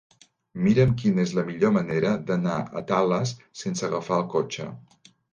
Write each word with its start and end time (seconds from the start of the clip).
Mira'm 0.67 0.93
quina 1.01 1.19
és 1.25 1.33
la 1.39 1.43
millor 1.49 1.73
manera 1.75 2.13
d'anar 2.29 2.55
a 2.81 2.83
Tales 2.91 3.33
sense 3.65 3.85
agafar 3.89 4.17
el 4.23 4.25
cotxe. 4.33 4.67